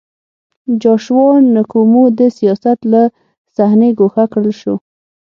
[0.81, 3.01] جاشوا نکومو د سیاست له
[3.55, 4.75] صحنې ګوښه کړل شو.